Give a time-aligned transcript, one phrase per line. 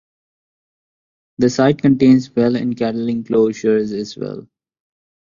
[1.37, 4.47] The site contains wells and cattle enclosures as well.